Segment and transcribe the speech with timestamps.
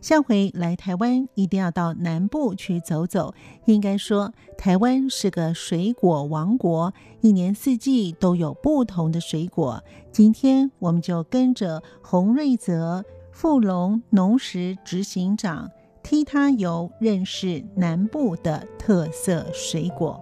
[0.00, 3.34] 下回来台湾一定要到南部去走走。
[3.66, 9.82] 应该说，台湾是个水果王国，一年四季都有不同的水果。
[10.10, 15.70] 今天我们就跟着洪瑞泽富隆农食执行长，
[16.02, 20.18] 替他游认识南部的特色水果。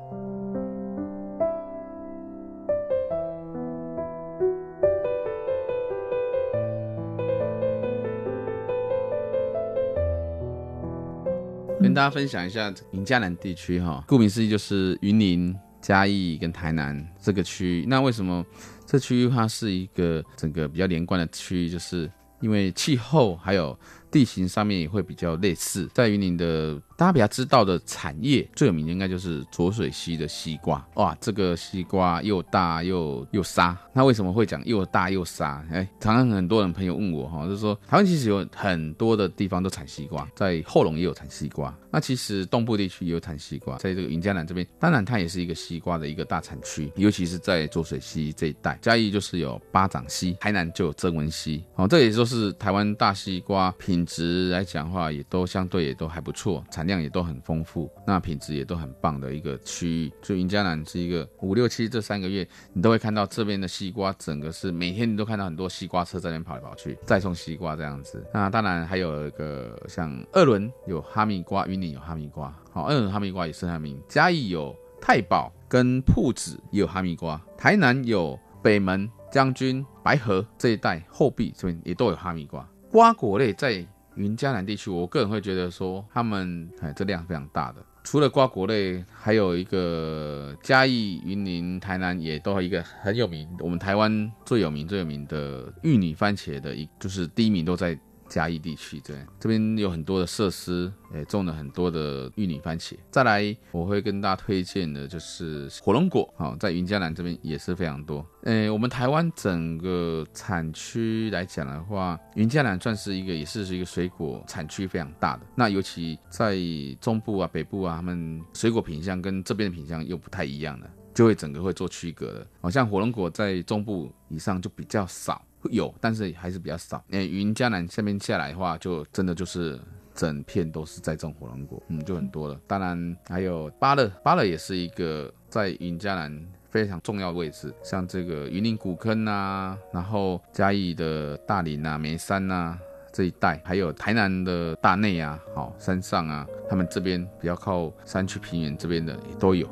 [11.80, 17.85] 跟大家分享一下云嘉南地区哈，顾名思义就是云林、嘉义跟台南这个区域。
[17.87, 18.45] 那为什么
[18.85, 21.70] 这区域它是一个整个比较连贯的区域？
[21.70, 23.79] 就是因为气候还有
[24.10, 25.88] 地形上面也会比较类似。
[25.95, 33.76] 在云林的大家比较知道的产业最有名的应该就是浊水溪的西瓜哇，这个西瓜又大又又沙。
[33.92, 35.64] 那为什么会讲又大又沙？
[35.70, 41.74] 哎，常常很多人朋友问我哈，就是说台湾其实有很多的地方都产西瓜，在后龙也有产西瓜。
[41.90, 48.79] 那其实东部地区也有产西瓜，在这个云嘉南这边，当然它也是一个西瓜的一个大产区，尤其是在浊水溪这一带。
[48.82, 51.64] 嘉义就是有八掌溪，台南就有曾文溪。
[51.76, 60.13] 哦，这也就是台湾大西瓜品品质来讲话，也都相对也都还不错，产量也都很丰富，那品质也都很棒的一个区域。
[60.23, 68.25] 就云嘉南是一个五六七这三个月，你都会看到这边的西瓜，整个是每天你都看到很多西瓜车在那边跑来跑去，再送西瓜这样子。
[68.32, 71.78] 那当然还有一个像二仑有哈密瓜云。
[71.78, 73.99] 有哈密瓜，好，嗯，哈密瓜也是哈密。
[74.09, 82.69] 嘉义有太保跟朴子也有哈密瓜，台南有北门、将军、白河这一带后壁这边也都有哈密瓜。
[82.91, 87.84] 瓜果类在云嘉南地区，我个人会觉得说，他们哎，这量非常大的。
[88.03, 97.98] 除了瓜果类，还有一个嘉义、云林、台南也都有一个很有名，我们台湾最有名、最有名的玉米番茄的一，就是第一名都在。
[98.28, 102.94] 嘉义地区，对，这边有很多的设施，也种了很多的玉女番茄。
[103.11, 108.25] 再来，我会跟大家推荐的就是火龙果，好，在云嘉南这边也是非常多。
[108.43, 115.47] 诶，我们台湾整个产区来讲的话，云嘉南算是一个，也是是一个水果产区非常大的。
[115.55, 116.56] 那尤其在
[117.00, 122.47] 中部啊、北部啊，他们水果品相跟这边的品相又不太一样的，就会整个会做区隔的。
[122.60, 125.43] 好像火龙果在中部以上就比较少。
[125.70, 127.02] 有，但是还是比较少。
[127.08, 129.78] 那，云嘉南下面下来的话，就真的就是
[130.14, 132.60] 整片都是在种火龙果，嗯，就很多了。
[132.66, 137.72] 当然还有芭乐，芭乐也是一个在云嘉南非常重要的位置。
[137.82, 142.78] 像这个云林古坑啊，然后嘉义的大林啊、眉山啊
[143.12, 149.68] 这一带，还有台南的大内啊、好山上啊，他们这边比较靠山区平原这边的也都有。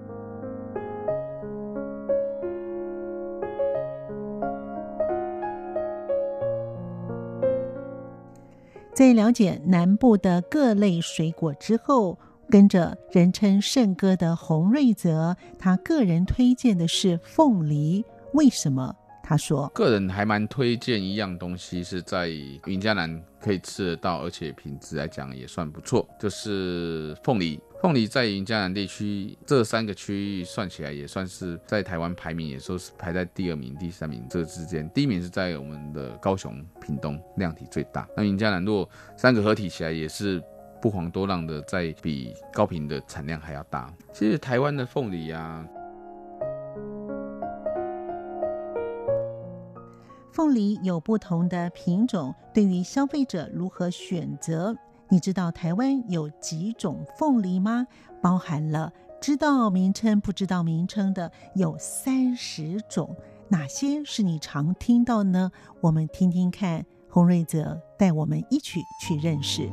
[8.97, 12.19] 在了解南部的各类水果之后，
[12.49, 18.03] 跟着人称圣哥的洪瑞泽，他个人推荐的是凤梨。
[18.33, 18.97] 为什么？
[19.23, 22.29] 他说，个人还蛮推荐一样东西，是在
[22.65, 27.61] 云嘉南可以吃得到，而且品质来讲也算不错，就是凤梨。
[27.83, 34.89] 凤梨在云嘉南地区这三个区域算起来，也算是在台湾排名，也说是排在第二名、第三名这之间。
[34.91, 38.09] 第一名是在我们的高雄、屏东，量体最大。
[38.17, 40.43] 那云嘉南如果三个合体起来，也是
[40.81, 43.93] 不遑多让的，在比高屏的产量还要大。
[44.11, 45.65] 其实台湾的凤梨啊。
[50.33, 54.75] 凤梨有不同的品种，对于消费者如何选择？
[55.09, 57.87] 你知道台湾有几种凤梨吗？
[58.21, 63.17] 包含了知道名称、不知道名称的有三十种，
[63.49, 65.53] 哪些是你常听到呢？
[65.81, 69.71] 我们听听看，洪瑞泽带我们一起去认识。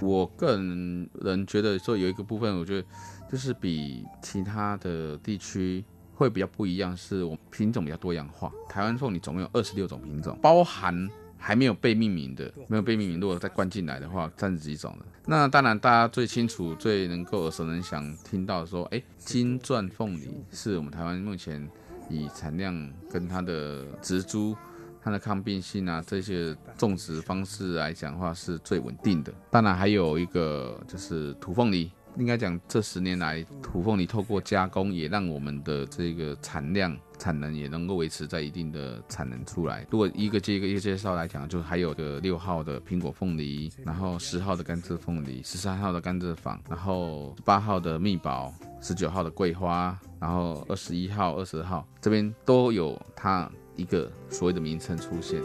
[0.00, 2.88] 我个人人觉得说有一个部分，我觉得
[3.28, 5.84] 就是比其他的地区。
[6.14, 8.52] 会比较不一样，是我品种比较多样化。
[8.68, 10.94] 台湾凤梨总共有二十六种品种，包含
[11.42, 15.04] 还没有被命名的，没有被命名，如果再灌进来的话，三十几种了。
[15.26, 21.68] 那当然，大家最清楚、最能够耳熟能详听到说，哎，金钻凤梨是我们台湾目前
[22.08, 24.56] 以产量跟它的植株
[25.02, 29.32] 它的抗病性啊，这些种植方式来讲的话是最稳定的。
[29.50, 31.90] 当然还有一个就是土凤梨。
[32.16, 39.86] 应该讲，这十年来，土凤梨透过加工，也让我们的这个产量、产能也能够维持在一定的产能出来。
[39.90, 55.40] 如果一个接一个一个介绍来讲，就还有个六号的苹果凤梨，然后十号的甘蔗凤梨，十三号的甘蔗坊，然后八号的蜜宝，十九号的桂花，然后二十一号、二十号这边都有它一个所谓的名称出现。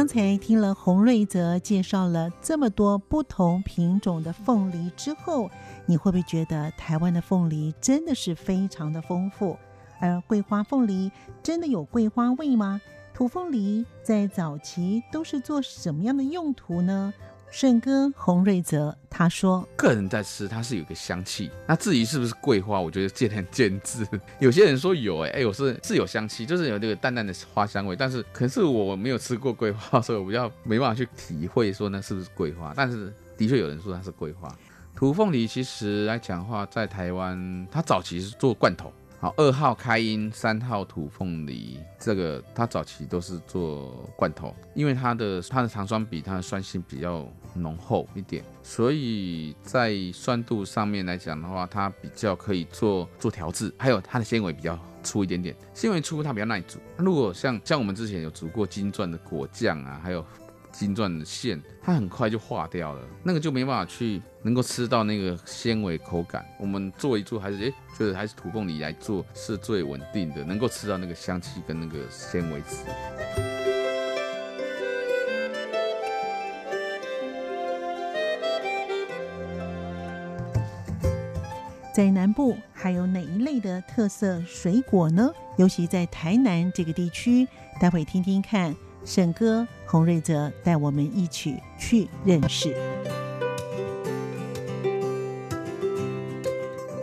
[0.00, 5.50] 刚才听了洪瑞泽介绍了这么多不同品种的凤梨之后，
[5.84, 9.58] 你会不会觉得台湾的凤梨真的是非常的丰富？
[9.98, 11.12] 而桂花凤梨
[11.42, 12.80] 真的有桂花味吗？
[13.12, 17.12] 土凤梨在早期都是做什么样的用途呢？
[17.50, 21.50] 胜哥洪瑞泽他说：“个人在吃，它是有个香气。
[21.66, 24.06] 那至于是不是桂花，我觉得见仁见智。
[24.38, 27.96] 有些人说有、欸，哎哎，我是是有香气，就是有这个淡淡的花香味。
[27.96, 32.72] 但是可是我没有吃过桂花，所以我比较没办法去体会说那是不是桂花。
[32.76, 34.48] 但是的确有人说它是桂花。
[34.94, 56.78] 土凤梨其实来讲的话，在台湾它早期是做罐头。”好，二号开音，三号土凤梨，这个它早期都是做罐头，因为它的它的糖酸比它的酸性比较浓厚一点，所以在酸度上面来讲的话，它比较可以做做调制，还有它的纤维比较粗一点点，纤维粗它比较耐煮。
[56.96, 60.24] 如果像像我们之前有煮过金钻的果酱啊，还有。
[60.72, 66.46] 金钻的馅，它很快就化掉了，那个就没办法去能够吃到那个纤维口感。
[66.60, 73.49] 我们做一做还是诶，觉得还是土凤梨来做是最稳定的，能够吃到那个香气跟那个纤维质。
[81.92, 85.28] 在南部还有哪一类的特色水果呢？
[85.56, 87.46] 尤其在台南这个地区，
[87.80, 88.74] 待会听听看。
[89.04, 92.72] 沈哥洪瑞泽带我们一起去认识。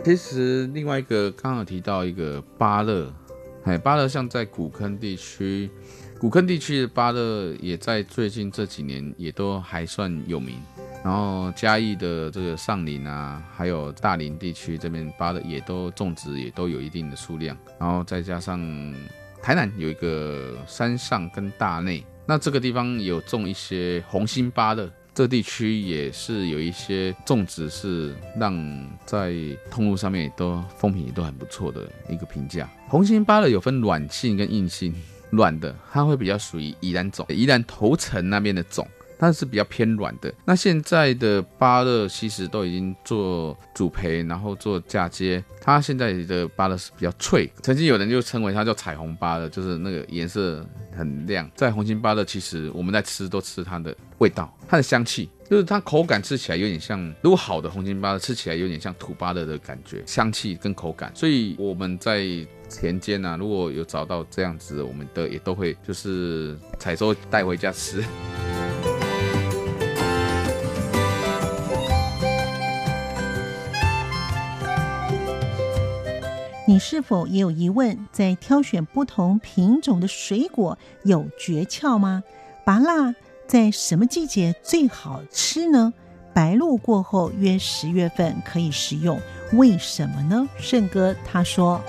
[0.04, 3.12] 其实另外一个刚好提到一个芭乐，
[3.64, 5.68] 哎，芭乐像在古坑地区，
[6.18, 10.56] 古坑地区的芭乐也在最近这几年也都还算有名。
[11.04, 17.56] 然后嘉义的这个上林啊，还有大林地区这边芭乐也都种植也都有一定的数量。
[17.78, 18.94] 然后再加上。
[19.40, 28.52] 台南有一个山上跟大内，那这个地方有种一些红心芭乐，这地区也是有一些种植，是让
[29.06, 29.32] 在
[29.70, 32.68] 通路上面也都风评也都很不错的一个评价。
[32.88, 34.92] 红心芭乐有分软性跟硬性，
[35.30, 38.86] 软的它会比较属于宜兰种，宜兰头城那边的种。
[39.18, 40.32] 但是比较偏软的。
[40.44, 45.42] 那现在的芭乐其实都已经做主培，然后做嫁接。
[45.60, 50.64] 它现在的芭乐是比较脆，曾经有人就称为它叫彩虹芭乐，就是那个颜色
[50.96, 51.50] 很亮。
[51.54, 61.12] 在红心芭乐，其实我们在吃都吃它的味道，它的香气，就是它口感吃起来有点像，如果好的红心芭乐吃起来有点像土芭乐的感觉，香气跟口感。
[61.14, 62.24] 所以我们在
[62.70, 68.02] 田间啊，如果有找到这样子，我们的也都会就是采收带回家吃。
[76.68, 78.06] 你是否也有疑问？
[78.12, 82.22] 在挑选不同品种的水果有诀窍吗？
[82.62, 83.14] 芭乐
[83.46, 85.94] 在什么季节最好吃呢？
[86.34, 89.18] 白露过后约十月份可以食用，
[89.54, 90.46] 为什么呢？
[90.58, 91.80] 胜哥他说：“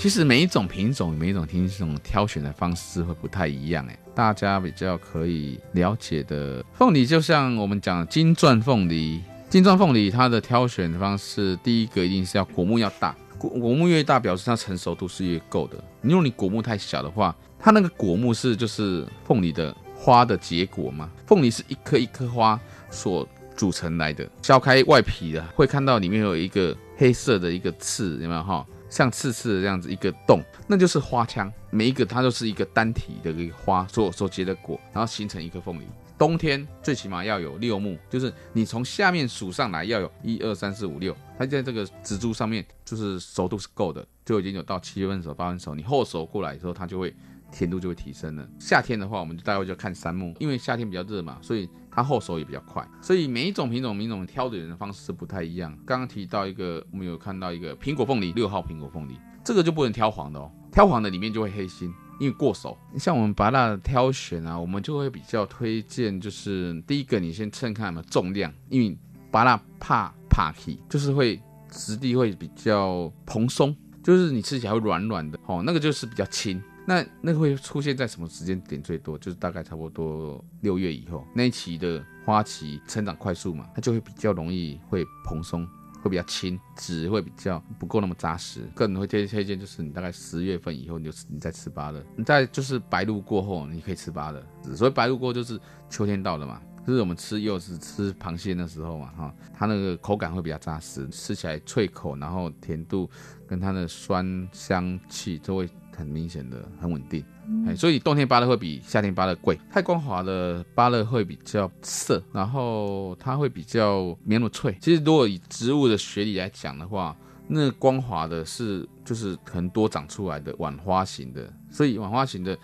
[0.00, 3.86] 其实每一种品种、每一种品种挑选的方式会不太一样。
[3.86, 9.22] 哎，大家比较可以了解的凤梨，就像我们讲金钻凤梨。”
[9.52, 15.76] 金钻凤梨，它的挑选方式，第一个一定是要果木要大，果果木越大，表示它成熟度是越够的。
[16.00, 21.10] 如果你果木太小的话，它那个果木是就是凤梨的花的结果嘛？
[21.26, 22.58] 凤梨是一颗一颗花
[22.90, 24.26] 所组成来的。
[24.40, 28.64] 削开外皮的，会看到里面有一个黑色的一个刺，有没有哈？
[28.92, 31.50] 像刺刺的这样子一个洞，那就是花腔。
[31.70, 35.86] 每一个它都是一个单体的一个花所所结的果，然后形成一颗凤梨。
[36.18, 47.14] 冬天最起码要有六目，就是你从下面数上来要有一二三四五六，它在这个植株上面就是熟度是够的，就已经有到七月份熟八分熟，你后熟过来的时候，它就会
[47.50, 48.46] 甜度就会提升了。
[48.60, 52.86] 夏天的话，我们就大概就看三目，因为夏天比较热嘛，所以它后熟也比较快。
[53.00, 55.76] 所以每一种品种、品种挑的人的方式是不太一样。
[55.84, 61.92] 刚刚提到一个，我们有看到一个苹果凤梨，六号苹果凤梨，这个就不能挑黄的哦，挑黄的里面就会黑心。
[62.20, 68.96] 因为过熟，像我们芭乐挑选啊，我们就会比较推荐，就是第一个，你先称看有没有重量，因为
[69.30, 76.62] 芭乐怕怕气，就是会质地会比较蓬松，就是你吃起来会软软的哦，那个就是比较轻。
[76.86, 79.18] 那那个会出现在什么时间点最多？
[79.18, 85.68] 就是大概差不多六月以后那一期的花期成长快速嘛，它就会比较容易会蓬松。
[86.02, 88.62] 会比较轻，籽会比较不够那么扎实。
[88.74, 94.44] 个人会推推荐，就是你大概十月份以后，你就你再吃芭乐，你再就是白露过后，你可以吃芭乐。
[94.74, 95.56] 所以白露过后就是
[95.88, 103.08] 秋天到了嘛，就是我们吃柚子、吃螃蟹的时候嘛，哈，它那个口感会比较扎实，吃起来脆口，然后甜度
[103.46, 105.68] 跟它的酸香气都会。
[105.96, 107.24] 很明显的很稳定，
[107.66, 109.58] 哎，所以冬天芭乐会比夏天芭乐贵。
[109.70, 114.76] 太光滑的芭乐会比较涩，然后它会比较没那么脆。
[114.80, 122.56] 其实如果以植物的学理来讲的话，那光滑的是就是很多长出来的晚花型的，所以晚花型的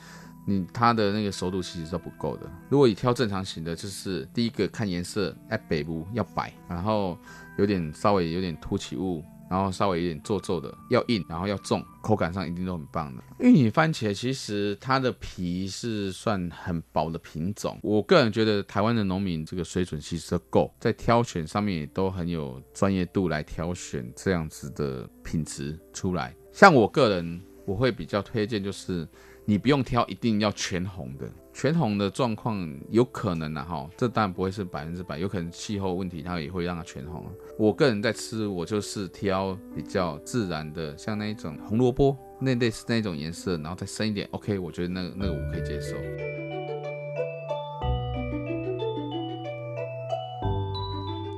[0.46, 2.50] 你它的那个熟度其实是不够的。
[2.70, 7.18] 如果你挑正常型的，就是第一个看颜色，哎，北部要白，然后
[7.58, 9.22] 有点稍微有点凸起物。
[9.50, 13.22] 然后稍微有点皱皱的，要硬，然后要重，口感上一定都很棒的。
[13.38, 26.34] 玉米番茄其实它的皮是算很薄的品种，我个人觉得台湾的农民这个水准其实够，在挑选上面也都很有专业度来挑选这样子的品质出来。
[26.52, 29.08] 像我个人，我会比较推荐就是。
[29.48, 31.26] 你不用挑，一定要全红的。
[31.54, 37.24] 全红的状况有可能啊，哈，这当然不会是百分之百，有可能气候问题它也会让它全红。
[37.58, 45.96] 我个人在吃，我就是挑比较自然的，像那一种红萝卜，那类似那种颜色，然后再深一点，OK，我觉得那个那个我可以接受。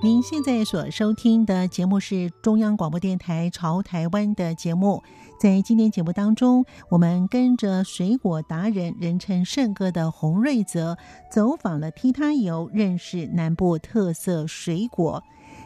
[0.02, 5.02] 您现在所收听的节目是中央广播电台《潮台湾》的节目。
[5.38, 10.96] 在今天节目当中，我们跟着水果达人、人称圣哥的洪瑞泽，
[11.30, 15.22] 走访了梯他游，认识南部特色水果。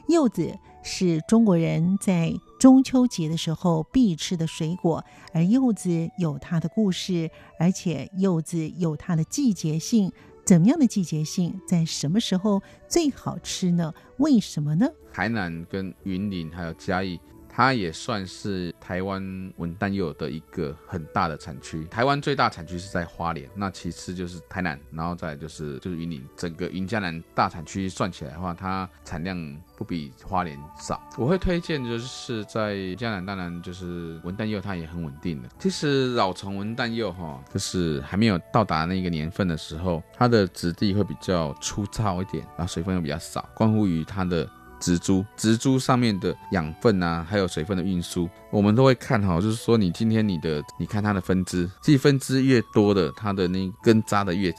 [0.08, 10.10] 柚子是中国人在中秋节的时候必吃的水果，而柚子有它的故事，而且柚子有它的季节性。
[10.44, 11.58] 怎么样的季节性？
[11.66, 13.92] 在什么时候最好吃呢？
[14.18, 14.86] 为什么呢？
[15.10, 17.18] 海南跟云林还有嘉义。
[17.56, 19.22] 它也算是台湾
[19.58, 21.84] 文旦柚的一个很大的产区。
[21.84, 26.26] 台湾最大产区是在花莲，那其次就是台南，然后再就是就是云林。
[26.36, 29.38] 整个云嘉南大产区算起来的话，它产量
[29.76, 31.00] 不比花莲少。
[31.16, 35.48] 我会推荐就是在嘉南，当然就是文旦柚，它也很稳定的。
[35.60, 44.50] 其实老欉文旦柚哈，就是还没有到达那个年份的时候，它的质地会比较粗糙一点，然后水分又比较少，关乎于它的。
[44.80, 49.40] 植株，植株上面的养分啊，还有水分的运输，我们都会看哈。
[49.40, 54.54] 就是说，你今天你的，你看它的分支，其实分支越多的，它的那根扎的越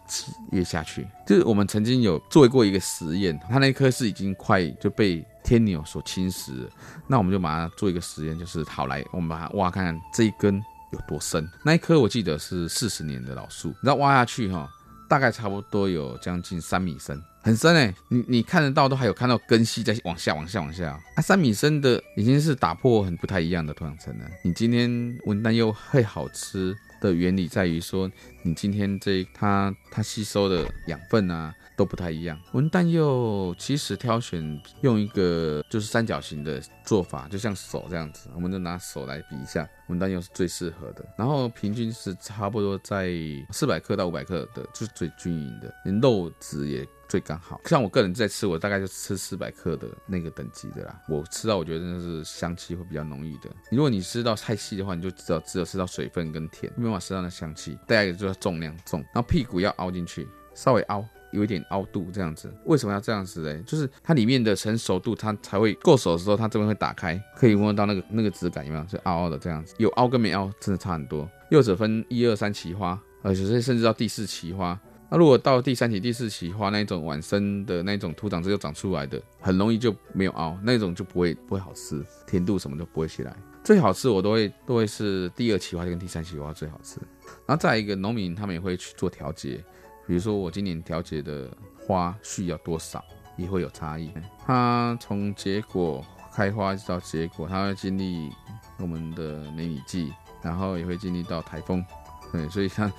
[0.51, 1.07] 越下去。
[1.27, 6.69] 就是我们曾经有做过一个实验，它那棵是已经快就被天牛所侵蚀了，
[7.07, 11.47] 那我们就把它做一个实验，就是好来，我们把它挖看看这一根有多深。
[11.63, 14.67] 那一棵我记得是四十年的老树，你知道挖下去哈，
[15.07, 17.21] 大概差不多有将近三米深。
[17.45, 20.99] 很深哎，你你看得到，都还有看到根系在往下、往下、往下。
[21.13, 24.25] 啊，三米深的已经是打破很不太一样的土壤层了。
[24.41, 24.89] 你今天
[25.25, 28.09] 文旦柚会好吃的原理在于说，
[28.41, 31.53] 你今天这它它吸收的养分啊。
[31.77, 32.39] 都不太一样。
[32.53, 41.05] 文旦柚其实挑选用一个就是三角形的做法，就像手这样子，我们就拿手来比一下，文旦柚是最适合的。
[41.17, 43.11] 然后平均是差不多在
[43.51, 47.59] 四百克到五百克的，就是最均匀的，连肉质也最刚好。
[47.65, 51.01] 像我个人在吃，我大概就吃四百克的那个等级的啦。
[51.07, 53.49] 我吃到我觉得真的是香气会比较浓郁的。
[53.71, 57.77] 如果你吃到太细的话，你就只有只有吃到水分跟甜，没办法吃到那香气。
[57.87, 61.05] 第二个就是重量重，然后屁股要凹进去，稍微凹。
[61.31, 63.61] 有一点凹度这样子，为什么要这样子嘞？
[63.63, 68.87] 就是它里面的成熟度，它才会够熟的时候，它这边会打开，可以摸到那个那个质感，有没有？
[68.87, 71.29] 是凹凹的这样子，有凹跟没凹真的差很多。
[71.49, 74.79] 柚子分一二三奇花，而且甚至到第四奇花。
[75.09, 83.35] 那如果到第三期、第四期花那种晚生的那种土长枝又长出来的，很容易就没有凹，那种就不会不会好吃，甜度什么都不会起来。
[83.63, 86.99] 最好吃我都会都会是第二期花跟第三期花最好吃。
[87.45, 89.63] 然后再一个农民他们也会去做调节。
[90.07, 93.03] 比如说我今年调节的花序要多少，
[93.37, 94.11] 也会有差异。
[94.45, 98.29] 它从结果开花一直到结果，它会经历
[98.77, 101.83] 我们的梅雨季，然后也会经历到台风。
[102.31, 102.91] 对，所以像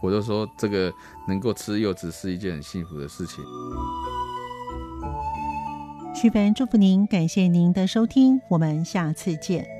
[0.00, 0.92] 我就说，这个
[1.28, 3.44] 能够吃柚子是一件很幸福的事情。
[6.14, 9.73] 徐凡祝福您，感谢您的收听，我们下次见。